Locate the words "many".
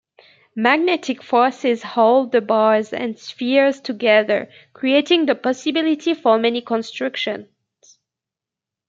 6.39-6.59